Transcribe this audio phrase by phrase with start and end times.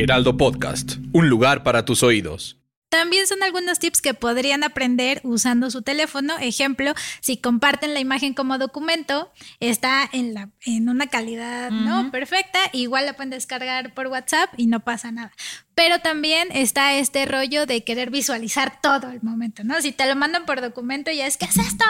[0.00, 2.56] Heraldo Podcast, un lugar para tus oídos.
[2.88, 6.38] También son algunos tips que podrían aprender usando su teléfono.
[6.38, 12.58] Ejemplo, si comparten la imagen como documento, está en, la, en una calidad no perfecta,
[12.72, 15.32] igual la pueden descargar por WhatsApp y no pasa nada.
[15.74, 19.82] Pero también está este rollo de querer visualizar todo el momento, ¿no?
[19.82, 21.84] Si te lo mandan por documento, ya es, ¿qué es esto?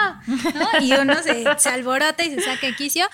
[0.80, 3.06] Y uno se, se alborota y se saca quicio.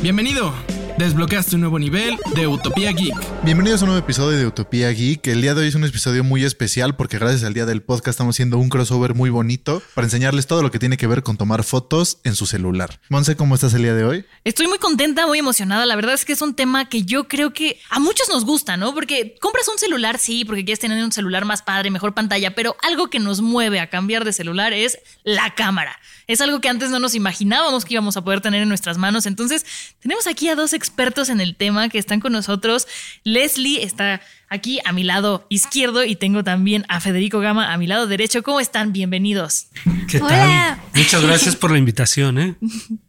[0.00, 0.54] Bienvenido.
[0.96, 3.16] Desbloqueaste un nuevo nivel de Utopía Geek.
[3.42, 5.26] Bienvenidos a un nuevo episodio de Utopía Geek.
[5.26, 8.10] El día de hoy es un episodio muy especial porque gracias al día del podcast
[8.10, 11.36] estamos haciendo un crossover muy bonito para enseñarles todo lo que tiene que ver con
[11.36, 13.00] tomar fotos en su celular.
[13.08, 14.24] Monse, ¿cómo estás el día de hoy?
[14.44, 15.84] Estoy muy contenta, muy emocionada.
[15.84, 18.76] La verdad es que es un tema que yo creo que a muchos nos gusta,
[18.76, 18.94] ¿no?
[18.94, 22.76] Porque compras un celular, sí, porque quieres tener un celular más padre, mejor pantalla, pero
[22.82, 25.98] algo que nos mueve a cambiar de celular es la cámara.
[26.28, 29.26] Es algo que antes no nos imaginábamos que íbamos a poder tener en nuestras manos.
[29.26, 29.66] Entonces,
[30.00, 32.86] tenemos aquí a dos expertos en el tema que están con nosotros.
[33.24, 34.20] Leslie está
[34.50, 38.42] aquí a mi lado izquierdo y tengo también a Federico Gama a mi lado derecho.
[38.42, 38.92] ¿Cómo están?
[38.92, 39.68] Bienvenidos.
[40.08, 40.78] ¿Qué tal?
[40.94, 42.38] Muchas gracias por la invitación.
[42.38, 42.54] ¿eh?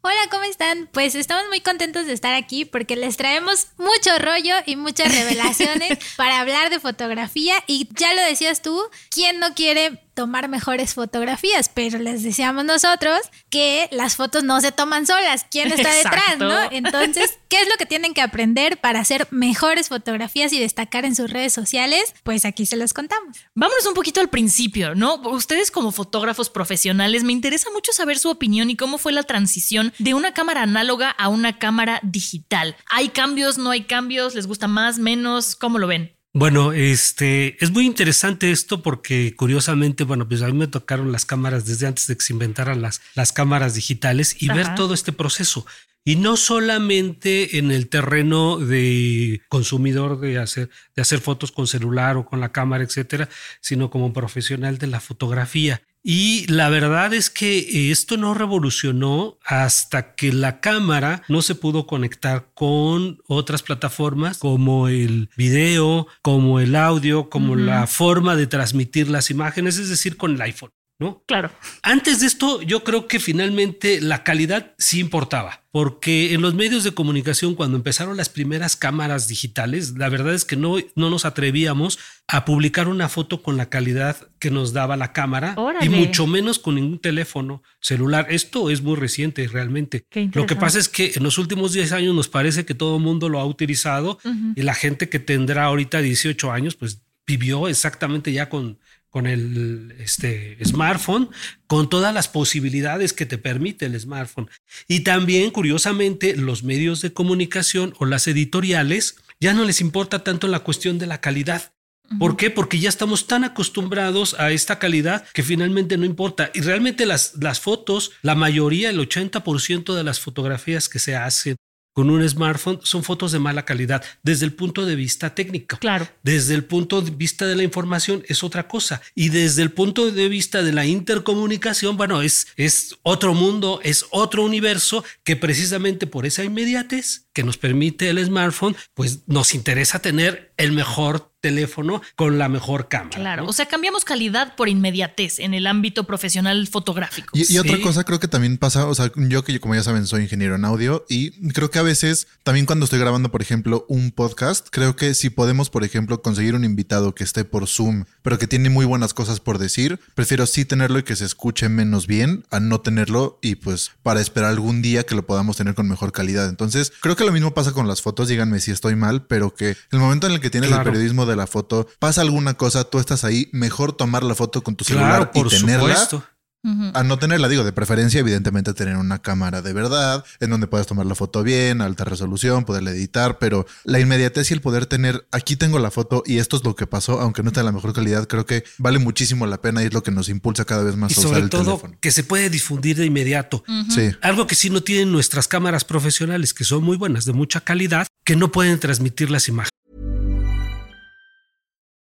[0.00, 0.88] Hola, ¿cómo están?
[0.90, 5.98] Pues estamos muy contentos de estar aquí porque les traemos mucho rollo y muchas revelaciones
[6.16, 11.70] para hablar de fotografía y ya lo decías tú, ¿quién no quiere tomar mejores fotografías?
[11.72, 16.58] Pero les decíamos nosotros que las fotos no se toman solas, ¿quién está detrás, no?
[16.72, 21.14] Entonces, ¿qué es lo que tienen que aprender para hacer mejores fotografías y destacar en
[21.14, 22.16] sus redes sociales?
[22.24, 23.36] Pues aquí se los contamos.
[23.54, 25.20] Vámonos un poquito al principio, ¿no?
[25.30, 29.92] Ustedes como fotógrafos profesionales, me interesa mucho saber su opinión y cómo fue la transición
[30.00, 32.74] de una cámara análoga a una cámara digital.
[32.90, 33.56] ¿Hay cambios?
[33.56, 34.34] ¿No hay cambios?
[34.34, 35.54] ¿Les gusta más, menos?
[35.54, 36.17] ¿Cómo lo ven?
[36.34, 41.24] Bueno, este es muy interesante esto porque curiosamente, bueno, pues a mí me tocaron las
[41.24, 45.12] cámaras desde antes de que se inventaran las, las cámaras digitales y ver todo este
[45.12, 45.66] proceso.
[46.04, 52.16] Y no solamente en el terreno de consumidor de hacer, de hacer fotos con celular
[52.16, 53.28] o con la cámara, etcétera,
[53.60, 55.82] sino como profesional de la fotografía.
[56.10, 61.86] Y la verdad es que esto no revolucionó hasta que la cámara no se pudo
[61.86, 69.10] conectar con otras plataformas como el video, como el audio, como la forma de transmitir
[69.10, 70.70] las imágenes, es decir, con el iPhone.
[70.98, 71.22] ¿No?
[71.26, 71.50] Claro.
[71.82, 76.82] Antes de esto, yo creo que finalmente la calidad sí importaba, porque en los medios
[76.82, 81.24] de comunicación, cuando empezaron las primeras cámaras digitales, la verdad es que no, no nos
[81.24, 86.26] atrevíamos a publicar una foto con la calidad que nos daba la cámara y mucho
[86.26, 88.26] menos con ningún teléfono celular.
[88.30, 90.04] Esto es muy reciente realmente.
[90.34, 93.02] Lo que pasa es que en los últimos 10 años nos parece que todo el
[93.02, 94.18] mundo lo ha utilizado
[94.56, 98.78] y la gente que tendrá ahorita 18 años, pues vivió exactamente ya con
[99.10, 101.30] con el este, smartphone,
[101.66, 104.50] con todas las posibilidades que te permite el smartphone.
[104.86, 110.48] Y también, curiosamente, los medios de comunicación o las editoriales ya no les importa tanto
[110.48, 111.72] la cuestión de la calidad.
[112.18, 112.50] ¿Por qué?
[112.50, 116.50] Porque ya estamos tan acostumbrados a esta calidad que finalmente no importa.
[116.54, 121.56] Y realmente las, las fotos, la mayoría, el 80% de las fotografías que se hacen
[121.92, 125.78] con un smartphone son fotos de mala calidad desde el punto de vista técnico.
[125.78, 126.08] Claro.
[126.22, 129.00] Desde el punto de vista de la información es otra cosa.
[129.14, 134.06] Y desde el punto de vista de la intercomunicación, bueno, es, es otro mundo, es
[134.10, 140.00] otro universo que precisamente por esa inmediatez que nos permite el smartphone, pues nos interesa
[140.00, 143.16] tener el mejor teléfono con la mejor cámara.
[143.16, 147.30] Claro, o sea, cambiamos calidad por inmediatez en el ámbito profesional fotográfico.
[147.32, 150.22] Y, otra cosa creo que también pasa, o sea, yo que como ya saben soy
[150.22, 154.10] ingeniero en audio y creo que a veces también cuando estoy grabando, por ejemplo, un
[154.10, 158.38] podcast, creo que si podemos, por ejemplo, conseguir un invitado que esté por Zoom, pero
[158.38, 162.08] que tiene muy buenas cosas por decir, prefiero sí tenerlo y que se escuche menos
[162.08, 165.88] bien a no tenerlo y pues para esperar algún día que lo podamos tener con
[165.88, 166.48] mejor calidad.
[166.48, 169.76] Entonces, creo que lo mismo pasa con las fotos, díganme si estoy mal, pero que
[169.90, 172.98] el momento en el que tienes el periodismo de la foto, pasa alguna cosa, tú
[172.98, 175.96] estás ahí, mejor tomar la foto con tu celular y tenerla.
[175.96, 176.24] Supuesto.
[176.64, 180.86] A no tenerla, digo, de preferencia, evidentemente, tener una cámara de verdad, en donde puedas
[180.86, 185.26] tomar la foto bien, alta resolución, poderla editar, pero la inmediatez y el poder tener,
[185.30, 187.72] aquí tengo la foto y esto es lo que pasó, aunque no esté en la
[187.72, 190.82] mejor calidad, creo que vale muchísimo la pena y es lo que nos impulsa cada
[190.82, 191.98] vez más y a sobre usar el todo teléfono.
[192.00, 193.62] que se puede difundir de inmediato.
[193.88, 194.10] Sí.
[194.20, 198.06] Algo que sí no tienen nuestras cámaras profesionales, que son muy buenas, de mucha calidad,
[198.24, 199.77] que no pueden transmitir las imágenes.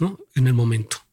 [0.00, 0.18] ¿No?
[0.34, 1.05] En el momento.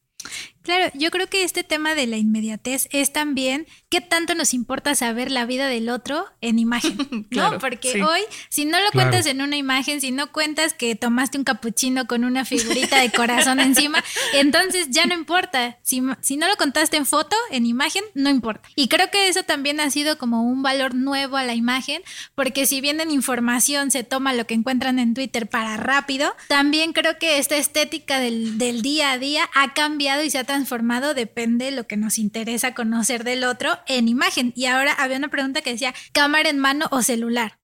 [0.64, 4.96] Claro, yo creo que este tema de la inmediatez es también qué tanto nos importa
[4.96, 7.26] saber la vida del otro en imagen, ¿no?
[7.30, 8.02] Claro, Porque sí.
[8.02, 9.10] hoy, si no lo Claro.
[9.10, 13.12] cuentas en una imagen, si no cuentas que tomaste un capuchino con una figurita de
[13.12, 15.78] corazón encima, entonces ya no importa.
[15.84, 18.70] Si, si no lo contaste en foto, en imagen, no importa.
[18.76, 22.02] Y creo que eso también ha sido como un valor nuevo a la imagen,
[22.36, 26.94] porque si bien en información se toma lo que encuentran en Twitter para rápido, también
[26.94, 31.16] creo que esta estética del, del día a día ha cambiado y se ha transformado,
[31.16, 34.54] depende de lo que nos interesa conocer del otro en imagen.
[34.56, 37.58] Y ahora había una pregunta que decía, ¿cámara en mano o celular?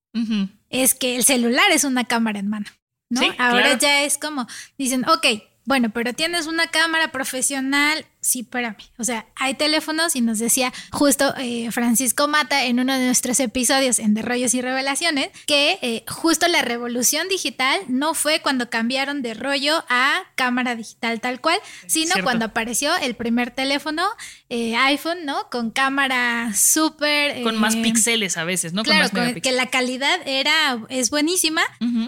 [0.70, 2.66] Es que el celular es una cámara en mano,
[3.10, 3.22] ¿no?
[3.22, 3.80] Sí, ahora claro.
[3.80, 4.48] ya es como,
[4.78, 5.26] dicen, ok,
[5.66, 8.06] bueno, pero tienes una cámara profesional.
[8.22, 8.76] Sí, espérame.
[8.98, 13.40] O sea, hay teléfonos y nos decía justo eh, Francisco Mata en uno de nuestros
[13.40, 18.70] episodios en De Rollos y Revelaciones que eh, justo la revolución digital no fue cuando
[18.70, 21.58] cambiaron de rollo a cámara digital tal cual,
[21.88, 22.24] sino Cierto.
[22.24, 24.06] cuando apareció el primer teléfono
[24.50, 25.50] eh, iPhone, ¿no?
[25.50, 27.42] Con cámara súper...
[27.44, 28.84] Con más píxeles a veces, ¿no?
[28.84, 31.62] Con Claro, más con- que la calidad era, es buenísima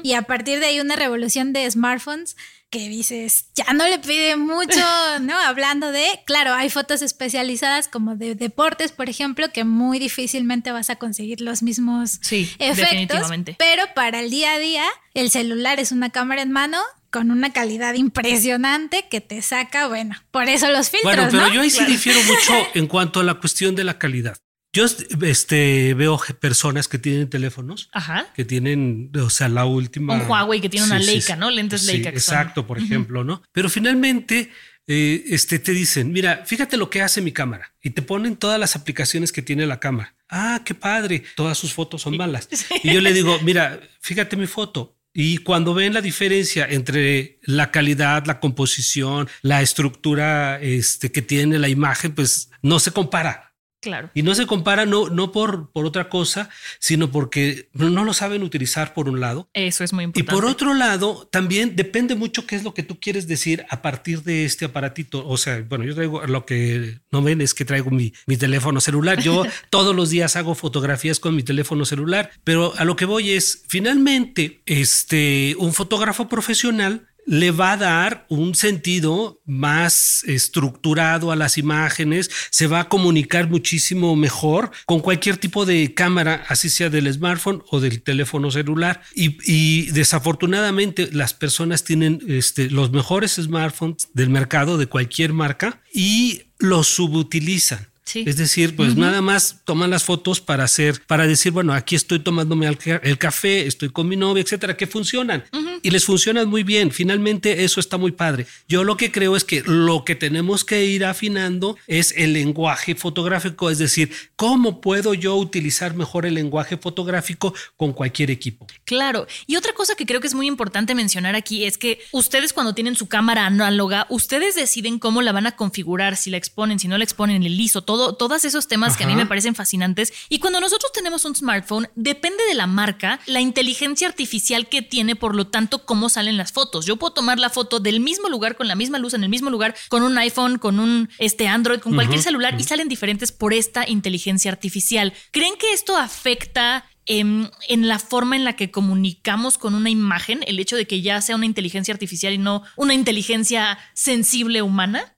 [0.04, 2.36] y a partir de ahí una revolución de smartphones
[2.70, 4.80] que dices, ya no le pide mucho,
[5.22, 5.38] ¿no?
[5.38, 10.90] Hablando de, claro, hay fotos especializadas como de deportes, por ejemplo, que muy difícilmente vas
[10.90, 13.56] a conseguir los mismos Sí, efectos, definitivamente.
[13.58, 16.78] pero para el día a día, el celular es una cámara en mano
[17.10, 21.54] con una calidad impresionante que te saca, bueno, por eso los filtros, Bueno, pero ¿no?
[21.54, 24.38] yo ahí sí difiero mucho en cuanto a la cuestión de la calidad.
[24.74, 24.86] Yo
[25.24, 28.28] este, veo personas que tienen teléfonos Ajá.
[28.34, 30.14] que tienen, o sea, la última.
[30.14, 31.52] Un Huawei que tiene una Leica, ¿no?
[31.52, 33.44] Lentes Sí, Leica que son- exacto, por ejemplo, ¿no?
[33.52, 34.50] Pero finalmente,
[34.88, 37.74] eh, este, te dicen, mira, fíjate lo que hace mi cámara.
[37.82, 40.16] Y te ponen todas las aplicaciones que tiene la cámara.
[40.30, 41.24] Ah, qué padre.
[41.36, 42.50] Todas sus fotos son malas.
[42.84, 44.98] Y yo le digo, mira, fíjate mi foto.
[45.14, 51.60] Y cuando ven la diferencia entre la calidad, la composición, la estructura este, que tiene
[51.60, 53.51] la imagen, pues no se compara.
[53.82, 54.12] Claro.
[54.14, 56.50] Y no se compara no, no por, por otra cosa,
[56.80, 59.50] sino porque no lo saben utilizar por un lado.
[59.54, 60.32] Eso es muy Y importante.
[60.32, 64.22] por otro lado, también depende mucho qué es lo que tú quieres decir a partir
[64.24, 65.28] de este aparatito.
[65.28, 68.80] O sea, bueno, yo traigo lo que no ven es que traigo mi, mi teléfono
[68.82, 69.20] celular.
[69.22, 73.32] Yo todos los días hago fotografías con mi teléfono celular, pero a lo que voy
[73.32, 81.36] es, finalmente, este, un fotógrafo profesional le va a dar un sentido más estructurado a
[81.36, 86.90] las imágenes, se va a comunicar muchísimo mejor con cualquier tipo de cámara, así sea
[86.90, 89.02] del smartphone o del teléfono celular.
[89.16, 96.44] Y, desafortunadamente las personas tienen este, los mejores smartphones del mercado de cualquier marca y
[96.60, 97.91] los subutilizan.
[98.04, 98.24] Sí.
[98.26, 102.20] Es decir, pues nada más toman las fotos para hacer, para decir, bueno, aquí estoy
[102.20, 105.44] tomándome el café, estoy con mi novia, etcétera, que funcionan
[105.82, 106.92] y les funcionan muy bien.
[106.92, 108.48] Finalmente, eso está muy padre.
[108.68, 112.96] Yo lo que creo es que lo que tenemos que ir afinando es el lenguaje
[112.96, 118.68] fotográfico, es decir, cómo puedo yo utilizar mejor el lenguaje fotográfico con cualquier equipo.
[118.84, 119.28] Claro.
[119.48, 122.74] Y otra cosa que creo que es muy importante mencionar aquí es que ustedes cuando
[122.74, 126.88] tienen su cámara análoga, ustedes deciden cómo la van a configurar, si la exponen, si
[126.88, 130.14] no la exponen, el ISO, todo, todos esos temas que a mí me parecen fascinantes.
[130.30, 135.16] Y cuando nosotros tenemos un smartphone, depende de la marca, la inteligencia artificial que tiene,
[135.16, 136.86] por lo tanto, cómo salen las fotos.
[136.86, 139.50] Yo puedo tomar la foto del mismo lugar, con la misma luz, en el mismo
[139.50, 143.54] lugar, con un iPhone, con un este, Android, con cualquier celular, y salen diferentes por
[143.54, 145.14] esta inteligencia artificial.
[145.32, 150.44] ¿Creen que esto afecta em, en la forma en la que comunicamos con una imagen,
[150.48, 155.16] el hecho de que ya sea una inteligencia artificial y no una inteligencia sensible humana?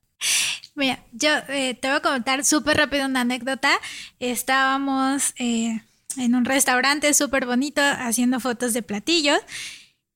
[0.76, 3.72] Mira, yo eh, te voy a contar súper rápido una anécdota.
[4.20, 5.82] Estábamos eh,
[6.18, 9.40] en un restaurante súper bonito haciendo fotos de platillos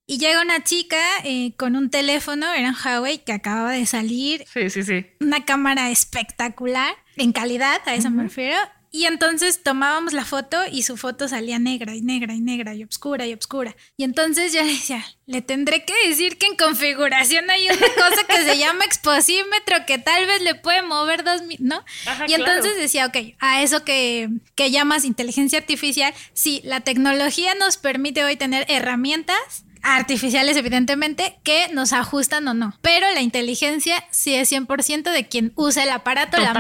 [0.07, 4.45] y llega una chica eh, con un teléfono, era un Huawei que acababa de salir,
[4.51, 5.05] Sí, sí, sí.
[5.19, 8.57] una cámara espectacular, en calidad, a eso me refiero.
[8.91, 12.83] Y entonces tomábamos la foto y su foto salía negra y negra y negra y
[12.83, 13.75] oscura y oscura.
[13.97, 18.23] Y entonces yo le decía, le tendré que decir que en configuración hay una cosa
[18.27, 21.83] que se llama exposímetro que tal vez le puede mover dos, mi- ¿no?
[22.05, 22.77] Ajá, y entonces claro.
[22.79, 28.35] decía, ok, a eso que, que llamas inteligencia artificial, sí, la tecnología nos permite hoy
[28.37, 29.37] tener herramientas
[29.83, 32.77] artificiales, evidentemente, que nos ajustan o no.
[32.81, 36.53] Pero la inteligencia sí es 100% de quien usa el aparato, la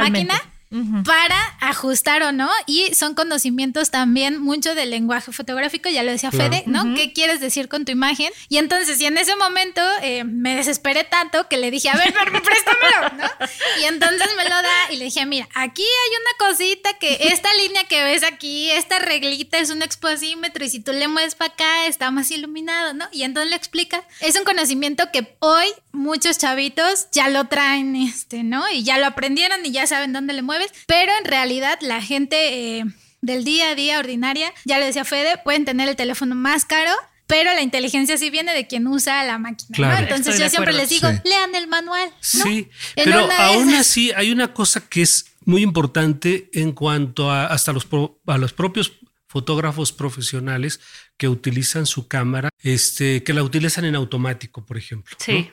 [1.05, 2.49] Para ajustar o no.
[2.65, 6.95] Y son conocimientos también mucho del lenguaje fotográfico, ya lo decía Fede, ¿no?
[6.95, 8.31] ¿Qué quieres decir con tu imagen?
[8.49, 12.13] Y entonces, y en ese momento eh, me desesperé tanto que le dije, a ver,
[12.43, 13.47] préstamelo, ¿no?
[13.81, 17.53] Y entonces me lo da y le dije, mira, aquí hay una cosita que esta
[17.55, 21.53] línea que ves aquí, esta reglita es un exposímetro y si tú le mueves para
[21.53, 23.07] acá está más iluminado, ¿no?
[23.11, 24.03] Y entonces le explica.
[24.19, 25.67] Es un conocimiento que hoy
[25.97, 28.63] muchos chavitos ya lo traen, este, ¿no?
[28.71, 32.77] Y ya lo aprendieron y ya saben dónde le mueves, pero en realidad la gente...
[32.79, 32.85] Eh,
[33.19, 36.91] del día a día ordinaria, ya le decía Fede, pueden tener el teléfono más caro,
[37.25, 39.77] pero la inteligencia sí viene de quien usa la máquina.
[39.77, 39.97] ¿no?
[39.97, 42.09] Entonces yo siempre les digo, lean el manual.
[42.21, 47.73] Sí, pero aún así hay una cosa que es muy importante en cuanto a hasta
[47.73, 47.87] los,
[48.25, 48.93] a los propios
[49.27, 50.79] fotógrafos profesionales
[51.17, 55.17] que utilizan su cámara, este, que la utilizan en automático, por ejemplo.
[55.19, 55.51] Sí.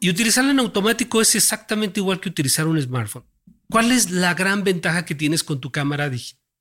[0.00, 3.24] Y utilizarla en automático es exactamente igual que utilizar un smartphone.
[3.70, 6.10] ¿Cuál es la gran ventaja que tienes con tu cámara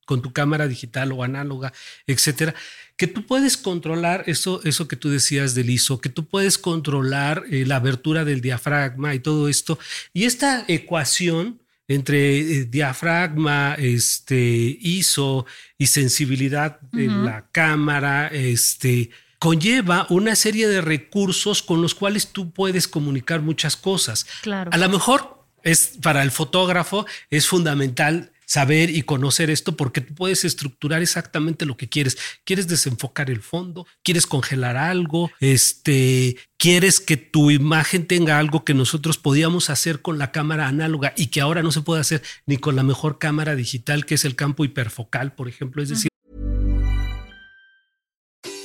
[0.05, 1.73] con tu cámara digital o análoga,
[2.07, 2.53] etcétera?
[2.95, 7.43] Que tú puedes controlar eso, eso que tú decías del ISO, que tú puedes controlar
[7.49, 9.79] eh, la abertura del diafragma y todo esto.
[10.13, 15.45] Y esta ecuación entre eh, diafragma, este, ISO
[15.77, 19.09] y sensibilidad de la cámara, este,
[19.41, 24.27] conlleva una serie de recursos con los cuales tú puedes comunicar muchas cosas.
[24.43, 24.69] Claro.
[24.71, 30.13] A lo mejor es para el fotógrafo es fundamental saber y conocer esto porque tú
[30.13, 32.19] puedes estructurar exactamente lo que quieres.
[32.43, 38.75] Quieres desenfocar el fondo, quieres congelar algo, este, quieres que tu imagen tenga algo que
[38.75, 42.57] nosotros podíamos hacer con la cámara análoga y que ahora no se puede hacer ni
[42.57, 46.10] con la mejor cámara digital que es el campo hiperfocal, por ejemplo, es decir,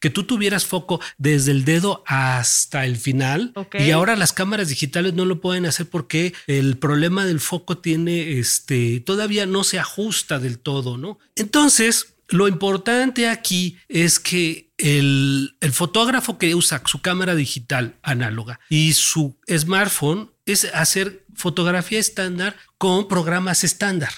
[0.00, 5.14] Que tú tuvieras foco desde el dedo hasta el final y ahora las cámaras digitales
[5.14, 10.38] no lo pueden hacer porque el problema del foco tiene este todavía no se ajusta
[10.38, 11.18] del todo, ¿no?
[11.36, 18.60] Entonces, lo importante aquí es que el, el, fotógrafo que usa su cámara digital análoga
[18.68, 24.12] y su smartphone es hacer fotografía estándar con programas estándar.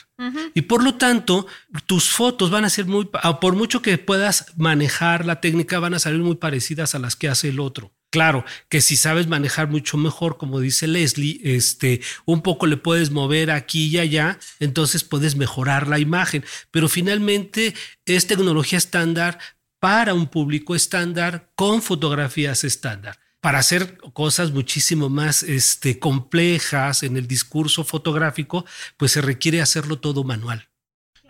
[0.55, 1.47] Y por lo tanto,
[1.87, 3.09] tus fotos van a ser muy,
[3.41, 7.29] por mucho que puedas manejar la técnica, van a salir muy parecidas a las que
[7.29, 7.95] hace el otro.
[8.11, 13.11] Claro, que si sabes manejar mucho mejor, como dice Leslie, este, un poco le puedes
[13.11, 16.45] mover aquí y allá, entonces puedes mejorar la imagen.
[16.71, 19.39] Pero finalmente es tecnología estándar
[19.79, 27.17] para un público estándar con fotografías estándar para hacer cosas muchísimo más este, complejas en
[27.17, 28.65] el discurso fotográfico,
[28.97, 30.70] pues se requiere hacerlo todo manual.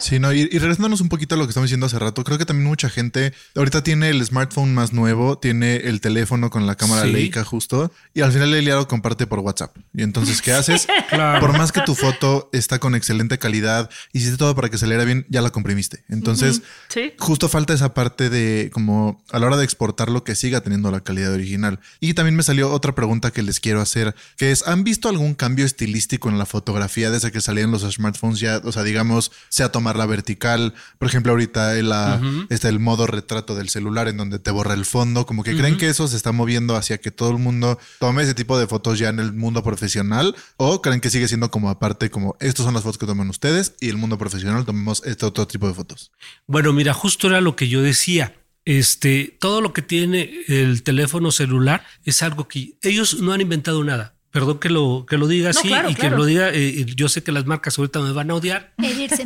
[0.00, 2.47] Sí, no, y, regresándonos un poquito a lo que estamos diciendo hace rato, creo que
[2.47, 7.04] también mucha gente ahorita tiene el smartphone más nuevo, tiene el teléfono con la cámara
[7.04, 9.76] Leica justo, y al final el lo comparte por WhatsApp.
[9.92, 10.87] Y entonces, ¿qué haces?
[11.40, 15.04] Por más que tu foto está con excelente calidad, hiciste todo para que se leera
[15.04, 16.04] bien, ya la comprimiste.
[16.09, 16.62] Entonces,
[17.19, 21.00] justo falta esa parte de como a la hora de exportarlo que siga teniendo la
[21.00, 21.80] calidad original.
[21.99, 25.35] Y también me salió otra pregunta que les quiero hacer, que es, ¿han visto algún
[25.35, 28.61] cambio estilístico en la fotografía desde que salían los smartphones ya?
[28.64, 30.75] O sea, digamos, se ha tomado la vertical.
[30.99, 31.93] Por ejemplo, ahorita el,
[32.49, 35.27] está el modo retrato del celular en donde te borra el fondo.
[35.27, 38.35] Como que creen que eso se está moviendo hacia que todo el mundo tome ese
[38.35, 42.11] tipo de fotos ya en el mundo profesional o creen que sigue siendo como aparte,
[42.11, 45.47] como estas son las fotos que toman ustedes y el mundo profesional tomemos este otro
[45.47, 46.13] tipo de fotos.
[46.47, 48.37] Bueno, mira, justo era lo que yo decía.
[48.67, 53.83] Este, todo lo que tiene el teléfono celular es algo que ellos no han inventado
[53.83, 57.09] nada perdón que lo, que lo diga así claro, y que lo diga, eh, yo
[57.09, 58.73] sé que las marcas ahorita me van a odiar,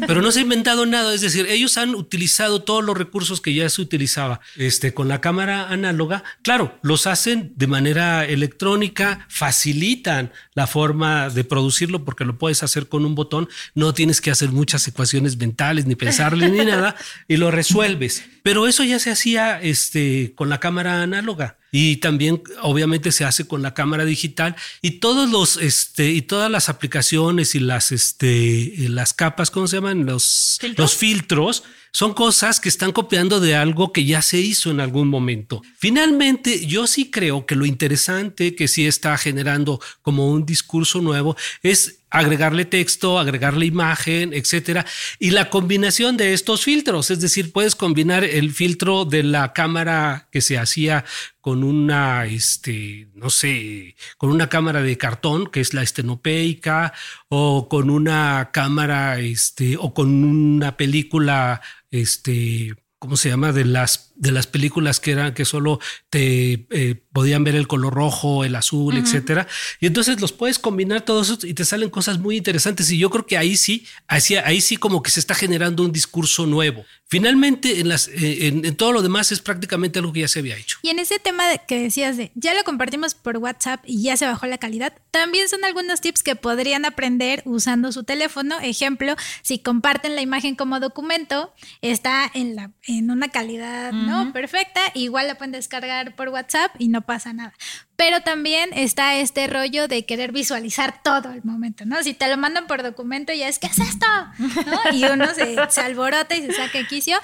[0.06, 3.52] pero no se ha inventado nada, es decir, ellos han utilizado todos los recursos que
[3.52, 6.25] ya se utilizaba este, con la cámara análoga.
[6.42, 12.88] Claro, los hacen de manera electrónica, facilitan la forma de producirlo porque lo puedes hacer
[12.88, 16.96] con un botón, no tienes que hacer muchas ecuaciones mentales ni pensarle ni nada
[17.28, 18.25] y lo resuelves.
[18.42, 23.48] Pero eso ya se hacía este, con la cámara análoga y también obviamente se hace
[23.48, 28.72] con la cámara digital y todos los este y todas las aplicaciones y las este
[28.90, 30.78] las capas cómo se llaman los ¿Filtros?
[30.78, 31.64] los filtros
[31.94, 35.62] son cosas que están copiando de algo que ya se hizo en algún momento.
[35.78, 41.36] Finalmente, yo sí creo que lo interesante que sí está generando como un discurso nuevo
[41.62, 44.86] es agregarle texto, agregarle imagen, etcétera,
[45.18, 50.28] y la combinación de estos filtros, es decir, puedes combinar el filtro de la cámara
[50.30, 51.04] que se hacía
[51.40, 56.92] con una, este, no sé, con una cámara de cartón que es la estenopeica,
[57.28, 61.60] o con una cámara, este, o con una película,
[62.00, 63.52] este, ¿cómo se llama?
[63.52, 65.80] De las, de las películas que eran que solo
[66.11, 69.47] te eh, podían ver el color rojo, el azul, etcétera.
[69.80, 72.90] Y entonces los puedes combinar todos esos y te salen cosas muy interesantes.
[72.90, 75.92] Y yo creo que ahí sí, así, ahí sí como que se está generando un
[75.92, 76.85] discurso nuevo.
[77.06, 80.40] Finalmente, en, las, eh, en, en todo lo demás es prácticamente algo que ya se
[80.40, 80.78] había hecho.
[80.83, 84.26] Y en ese tema que decías de ya lo compartimos por WhatsApp y ya se
[84.26, 88.59] bajó la calidad, también son algunos tips que podrían aprender usando su teléfono.
[88.61, 91.52] Ejemplo, si comparten la imagen como documento,
[91.83, 96.88] está en, la, en una calidad no perfecta, igual la pueden descargar por WhatsApp y
[96.88, 97.52] no pasa nada.
[97.96, 102.02] Pero también está este rollo de querer visualizar todo el momento, ¿no?
[102.02, 104.06] Si te lo mandan por documento, ya es, ¿qué es esto?
[104.38, 104.92] ¿No?
[104.92, 107.18] Y uno se, se alborota y se saca quicio.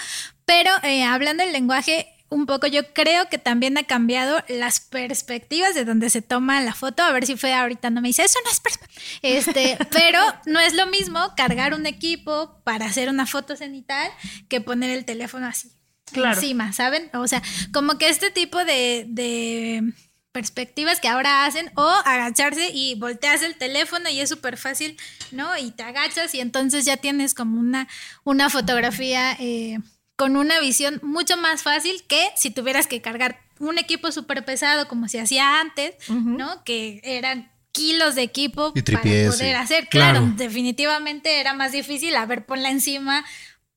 [0.44, 5.74] Pero eh, hablando del lenguaje, un poco yo creo que también ha cambiado las perspectivas
[5.74, 7.02] de donde se toma la foto.
[7.02, 9.00] A ver si fue ahorita, no me dice, eso no es perspectiva.
[9.22, 14.10] Este, pero no es lo mismo cargar un equipo para hacer una foto cenital
[14.48, 15.70] que poner el teléfono así
[16.10, 16.34] Claro.
[16.34, 17.10] encima, ¿saben?
[17.14, 19.92] O sea, como que este tipo de, de
[20.32, 24.96] perspectivas que ahora hacen o agacharse y volteas el teléfono y es súper fácil,
[25.32, 25.56] ¿no?
[25.58, 27.88] Y te agachas y entonces ya tienes como una,
[28.24, 29.78] una fotografía eh,
[30.16, 34.86] con una visión mucho más fácil que si tuvieras que cargar un equipo súper pesado
[34.88, 36.62] como se hacía antes, ¿no?
[36.64, 39.50] Que eran kilos de equipo Y para poder sí.
[39.50, 39.88] hacer.
[39.88, 40.32] Claro, Claro.
[40.36, 42.14] definitivamente era más difícil.
[42.16, 43.24] A ver, ponla encima.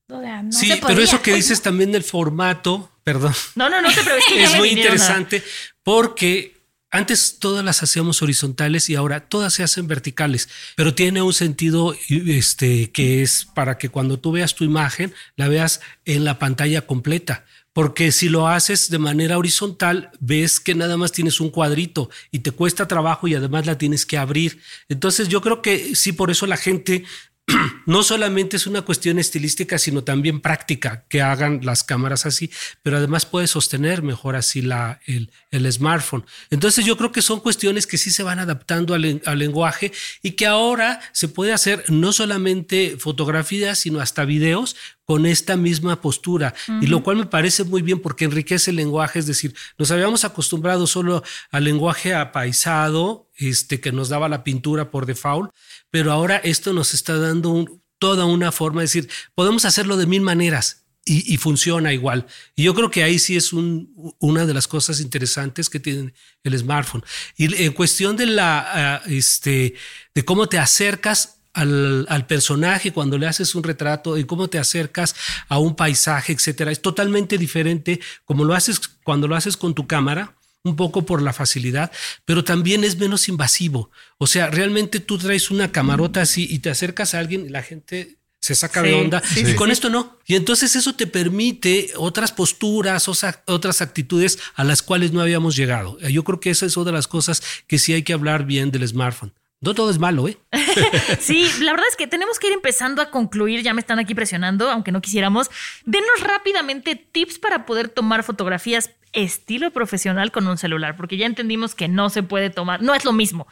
[0.08, 3.80] O sea, no sí, se pero eso que dices también del formato, perdón, No, no,
[3.80, 4.24] no te preocupes.
[4.28, 5.42] que ya es muy interesante
[5.82, 6.54] porque
[6.94, 11.96] antes todas las hacíamos horizontales y ahora todas se hacen verticales, pero tiene un sentido
[12.08, 16.86] este, que es para que cuando tú veas tu imagen la veas en la pantalla
[16.86, 17.44] completa.
[17.72, 22.38] Porque si lo haces de manera horizontal, ves que nada más tienes un cuadrito y
[22.38, 24.60] te cuesta trabajo y además la tienes que abrir.
[24.88, 27.04] Entonces yo creo que sí, por eso la gente
[27.86, 32.50] no solamente es una cuestión estilística, sino también práctica que hagan las cámaras así,
[32.82, 36.24] pero además puede sostener mejor así la, el, el smartphone.
[36.50, 40.32] Entonces yo creo que son cuestiones que sí se van adaptando al, al lenguaje y
[40.32, 46.54] que ahora se puede hacer no solamente fotografías, sino hasta videos con esta misma postura,
[46.80, 50.24] y lo cual me parece muy bien porque enriquece el lenguaje, es decir, nos habíamos
[50.24, 55.50] acostumbrado solo al lenguaje apaisado, este que nos daba la pintura por default,
[55.90, 60.06] pero ahora esto nos está dando un- toda una forma, es decir, podemos hacerlo de
[60.06, 62.26] mil maneras y, y funciona igual.
[62.56, 66.14] Y yo creo que ahí sí es un- una de las cosas interesantes que tiene
[66.42, 67.04] el smartphone.
[67.36, 69.74] Y en cuestión de la, ah, este,
[70.14, 74.58] de cómo te acercas al, al personaje cuando le haces un retrato y cómo te
[74.58, 75.14] acercas
[75.48, 79.86] a un paisaje, etcétera, es totalmente diferente como lo haces cuando lo haces con tu
[79.86, 81.92] cámara un poco por la facilidad,
[82.24, 83.90] pero también es menos invasivo.
[84.16, 87.62] O sea, realmente tú traes una camarota así y te acercas a alguien y la
[87.62, 90.18] gente se saca de onda sí, y sí, con esto no.
[90.26, 95.98] Y entonces eso te permite otras posturas, otras actitudes a las cuales no habíamos llegado.
[96.00, 98.70] Yo creo que esa es otra de las cosas que sí hay que hablar bien
[98.70, 99.32] del smartphone.
[99.64, 100.38] No todo es malo, ¿eh?
[101.20, 103.62] Sí, la verdad es que tenemos que ir empezando a concluir.
[103.62, 105.50] Ya me están aquí presionando, aunque no quisiéramos.
[105.84, 111.74] Denos rápidamente tips para poder tomar fotografías estilo profesional con un celular, porque ya entendimos
[111.74, 113.46] que no se puede tomar, no es lo mismo.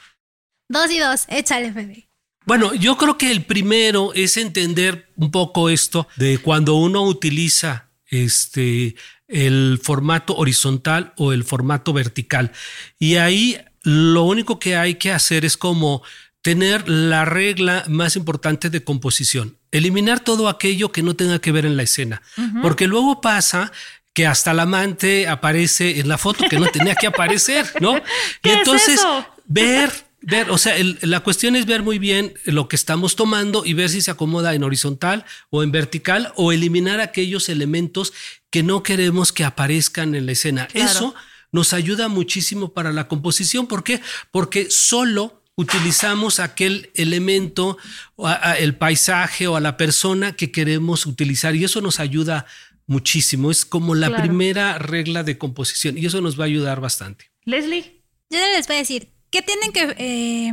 [0.68, 2.08] Dos y dos, échale, Fede.
[2.44, 7.90] Bueno, yo creo que el primero es entender un poco esto de cuando uno utiliza
[8.06, 8.96] este
[9.28, 12.52] el formato horizontal o el formato vertical.
[12.98, 16.02] Y ahí lo único que hay que hacer es como
[16.40, 21.66] tener la regla más importante de composición, eliminar todo aquello que no tenga que ver
[21.66, 22.22] en la escena,
[22.62, 23.70] porque luego pasa
[24.12, 27.96] que hasta el amante aparece en la foto que no tenía que aparecer, ¿no?
[27.96, 28.00] Y
[28.42, 29.26] ¿Qué es entonces eso?
[29.46, 29.90] ver
[30.24, 33.74] Ver, o sea, el- la cuestión es ver muy bien lo que estamos tomando y
[33.74, 38.12] ver si se acomoda en horizontal o en vertical o eliminar aquellos elementos
[38.50, 40.68] que no queremos que aparezcan en la escena.
[40.68, 40.88] Claro.
[40.88, 41.14] Eso
[41.52, 43.66] nos ayuda muchísimo para la composición.
[43.66, 44.00] ¿Por qué?
[44.30, 47.76] Porque solo utilizamos aquel elemento,
[48.16, 52.00] o a- a el paisaje o a la persona que queremos utilizar y eso nos
[52.00, 52.46] ayuda
[52.86, 53.50] muchísimo.
[53.50, 54.22] Es como la Claro.
[54.24, 57.30] primera regla de composición y eso nos va a ayudar bastante.
[57.44, 58.00] Leslie.
[58.30, 60.52] Yo les voy a decir, ¿qué tienen que, eh,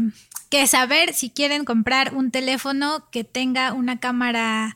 [0.49, 4.75] que saber si quieren comprar un teléfono que tenga una cámara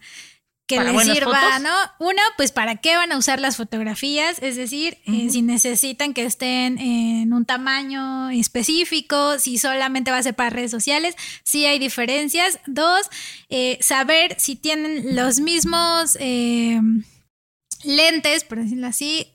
[0.65, 1.61] que ¿Para les sirva, fotos?
[1.61, 1.75] ¿no?
[1.99, 6.23] Uno, pues para qué van a usar las fotografías, es decir, eh, si necesitan que
[6.23, 11.79] estén en un tamaño específico, si solamente va a ser para redes sociales, si hay
[11.79, 12.59] diferencias.
[12.65, 13.09] Dos,
[13.49, 16.79] eh, saber si tienen los mismos eh,
[17.83, 19.27] lentes, por decirlo así,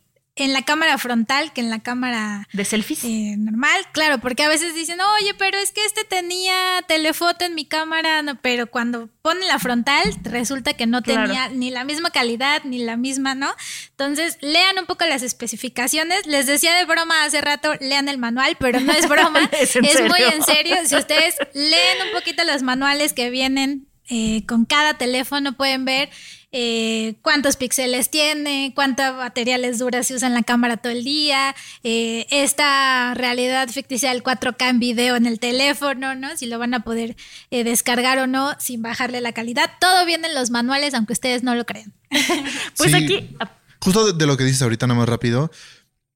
[0.44, 3.04] en la cámara frontal que en la cámara ¿De selfies?
[3.04, 6.54] eh, normal, claro, porque a veces dicen, oye, pero es que este tenía
[6.86, 11.26] telefoto en mi cámara, no, pero cuando ponen la frontal resulta que no Claro.
[11.26, 13.48] tenía ni la misma calidad ni la misma, ¿no?
[13.90, 16.26] Entonces, lean un poco las especificaciones.
[16.26, 20.00] Les decía de broma hace rato, lean el manual, pero no es broma, ¿Es es,
[20.02, 20.76] muy en serio.
[20.86, 26.08] Si ustedes leen un poquito los manuales que vienen eh, con cada teléfono, pueden ver
[26.50, 31.54] eh, cuántos píxeles tiene, cuánta batería les dura si usan la cámara todo el día,
[31.82, 36.36] eh, esta realidad ficticia del 4K en video en el teléfono, ¿no?
[36.36, 37.16] Si lo van a poder
[37.50, 39.70] eh, descargar o no sin bajarle la calidad.
[39.80, 41.92] Todo viene en los manuales, aunque ustedes no lo crean.
[42.76, 42.96] Pues Sí.
[42.96, 43.36] aquí.
[43.80, 45.50] Justo de, de lo que dices ahorita, nada más rápido.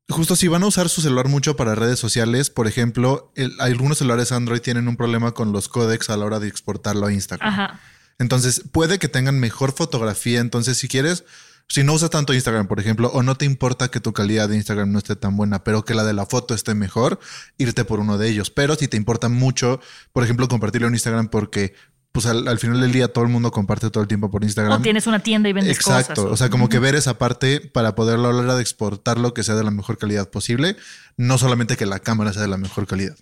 [0.08, 3.98] Justo si van a usar su celular mucho para redes sociales, por ejemplo, el- algunos
[3.98, 7.48] celulares Android tienen un problema con los códecs a la hora de exportarlo a Instagram.
[7.48, 7.80] Ajá.
[8.22, 10.40] Entonces, puede que tengan mejor fotografía.
[10.40, 11.24] Entonces, si quieres,
[11.68, 14.56] si no usas tanto Instagram, por ejemplo, o no te importa que tu calidad de
[14.56, 17.18] Instagram no esté tan buena, pero que la de la foto esté mejor,
[17.58, 18.50] irte por uno de ellos.
[18.50, 19.80] Pero si te importa mucho,
[20.12, 21.74] por ejemplo, compartirlo en Instagram porque
[22.12, 24.80] pues al, al final del día todo el mundo comparte todo el tiempo por Instagram.
[24.80, 26.32] O tienes una tienda y vendes Exacto, cosas.
[26.32, 29.42] o sea, como que ver esa parte para poderlo a la hora de exportarlo que
[29.42, 30.76] sea de la mejor calidad posible,
[31.16, 33.16] no solamente que la cámara sea de la mejor calidad.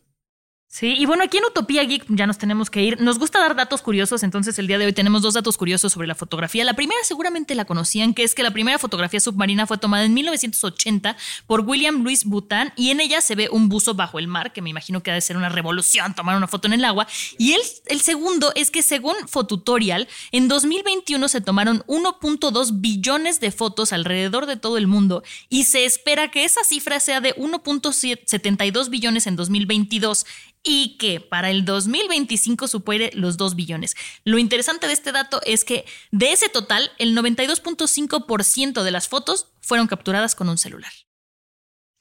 [0.73, 3.01] Sí, y bueno, aquí en Utopía Geek ya nos tenemos que ir.
[3.01, 6.07] Nos gusta dar datos curiosos, entonces el día de hoy tenemos dos datos curiosos sobre
[6.07, 6.65] la fotografía.
[6.65, 10.15] La primera seguramente la conocían, que es que la primera fotografía submarina fue tomada en
[10.15, 11.17] 1980
[11.49, 14.63] por William Louis Boutin y en ella se ve un buzo bajo el mar, que
[14.63, 17.09] me imagino que ha de ser una revolución tomar una foto en el agua.
[17.37, 17.57] Y
[17.87, 24.47] el segundo es que según Fotutorial, en 2021 se tomaron 1.2 billones de fotos alrededor
[24.47, 29.35] de todo el mundo y se espera que esa cifra sea de 1.72 billones en
[29.35, 30.27] 2022
[30.63, 33.97] y que para el 2025 supere los 2 billones.
[34.25, 39.49] Lo interesante de este dato es que de ese total, el 92.5% de las fotos
[39.61, 40.93] fueron capturadas con un celular.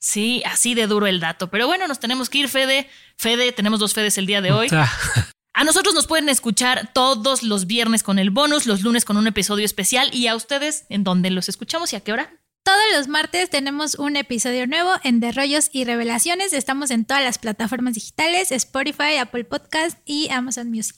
[0.02, 1.50] Sí, así de duro el dato.
[1.50, 2.90] Pero bueno, nos tenemos que ir, Fede.
[3.18, 4.70] Fede, tenemos dos Fedes el día de hoy.
[5.54, 9.28] A nosotros nos pueden escuchar todos los viernes con el bonus, los lunes con un
[9.28, 12.39] episodio especial y a ustedes en donde los escuchamos y a qué hora.
[12.64, 16.54] Todos los martes tenemos un episodio nuevo en De Rollos y Revelaciones.
[16.54, 20.98] Estamos en todas las plataformas digitales, Spotify, Apple Podcast y Amazon Music.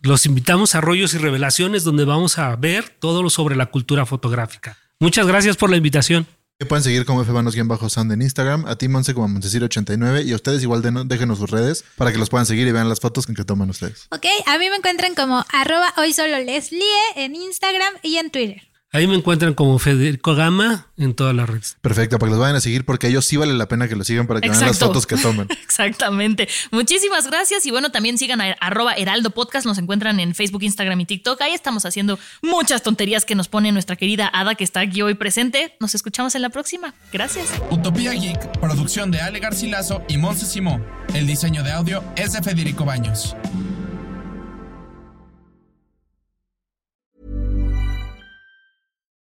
[0.00, 4.04] Los invitamos a Rollos y Revelaciones, donde vamos a ver todo lo sobre la cultura
[4.06, 4.78] fotográfica.
[5.00, 6.26] Muchas gracias por la invitación.
[6.58, 10.62] Me pueden seguir como fbanos-sound en Instagram, a ti Monse como Montesir89 y a ustedes
[10.62, 13.44] igual de- déjenos sus redes para que los puedan seguir y vean las fotos que
[13.44, 14.06] toman ustedes.
[14.10, 16.84] Ok, a mí me encuentran como arroba hoy solo Leslie
[17.16, 18.62] en Instagram y en Twitter.
[18.94, 21.78] Ahí me encuentran como Federico Gama en todas las redes.
[21.80, 23.96] Perfecto, para que los vayan a seguir porque a ellos sí vale la pena que
[23.96, 25.48] los sigan para que vean las fotos que toman.
[25.64, 26.46] Exactamente.
[26.72, 27.64] Muchísimas gracias.
[27.64, 29.64] Y bueno, también sigan a arroba Heraldo Podcast.
[29.64, 31.40] Nos encuentran en Facebook, Instagram y TikTok.
[31.40, 35.14] Ahí estamos haciendo muchas tonterías que nos pone nuestra querida Ada, que está aquí hoy
[35.14, 35.74] presente.
[35.80, 36.92] Nos escuchamos en la próxima.
[37.14, 37.46] Gracias.
[37.70, 40.84] Utopía Geek, producción de Ale Garcilaso y Monse Simón.
[41.14, 43.34] El diseño de audio es de Federico Baños.